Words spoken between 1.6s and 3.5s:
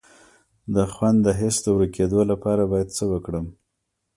د ورکیدو لپاره باید څه وکړم؟